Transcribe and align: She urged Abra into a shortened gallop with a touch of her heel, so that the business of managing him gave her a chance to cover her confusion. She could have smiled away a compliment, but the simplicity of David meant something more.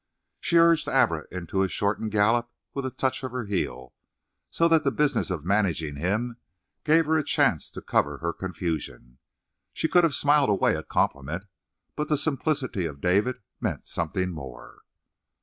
She 0.39 0.57
urged 0.57 0.87
Abra 0.87 1.25
into 1.31 1.61
a 1.61 1.67
shortened 1.67 2.09
gallop 2.11 2.49
with 2.73 2.87
a 2.87 2.89
touch 2.89 3.21
of 3.21 3.31
her 3.33 3.43
heel, 3.45 3.93
so 4.49 4.67
that 4.67 4.83
the 4.83 4.89
business 4.89 5.29
of 5.29 5.45
managing 5.45 5.97
him 5.97 6.37
gave 6.83 7.05
her 7.05 7.19
a 7.19 7.23
chance 7.23 7.69
to 7.69 7.83
cover 7.83 8.17
her 8.17 8.33
confusion. 8.33 9.19
She 9.73 9.87
could 9.87 10.03
have 10.03 10.15
smiled 10.15 10.49
away 10.49 10.73
a 10.73 10.81
compliment, 10.81 11.43
but 11.95 12.07
the 12.07 12.17
simplicity 12.17 12.87
of 12.87 12.99
David 12.99 13.43
meant 13.59 13.87
something 13.87 14.31
more. 14.31 14.81